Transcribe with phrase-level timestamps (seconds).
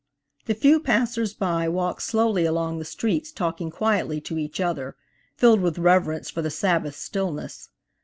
[0.45, 4.95] The few passers by walked slowly along the streets talking quietly to each other,
[5.37, 7.69] filled with reverence for the Sabbath stillness.